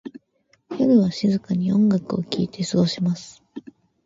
[0.79, 3.43] 夜は静かに音楽を聴いて過ごします。